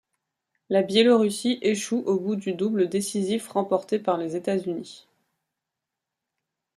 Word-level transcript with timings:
La 0.69 0.81
Biélorussie 0.81 1.59
échoue 1.61 2.01
au 2.07 2.19
bout 2.19 2.35
du 2.35 2.53
double 2.53 2.89
décisif 2.89 3.47
remporté 3.49 3.99
par 3.99 4.17
les 4.17 4.35
États-Unis. 4.35 5.07